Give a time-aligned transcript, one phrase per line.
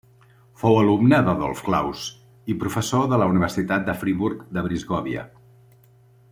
[0.61, 2.07] Fou alumne d'Adolf Claus
[2.53, 5.31] i professor de la Universitat de Friburg de Brisgòvia.